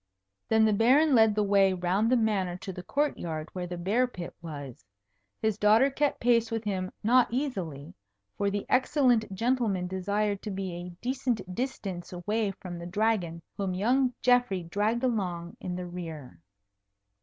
[0.49, 3.77] Then the Baron led the way round the Manor to the court yard where the
[3.77, 4.83] bear pit was.
[5.43, 7.93] His daughter kept pace with him not easily,
[8.35, 13.75] for the excellent gentleman desired to be a decent distance away from the Dragon, whom
[13.75, 16.41] young Geoffrey dragged along in the rear.